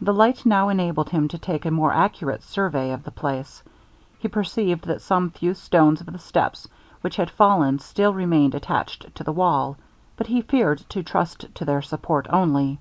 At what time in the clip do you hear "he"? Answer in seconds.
4.20-4.28, 10.28-10.42